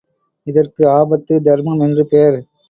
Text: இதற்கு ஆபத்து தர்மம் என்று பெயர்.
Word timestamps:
இதற்கு 0.47 0.89
ஆபத்து 0.89 1.41
தர்மம் 1.41 1.79
என்று 1.79 2.05
பெயர். 2.05 2.39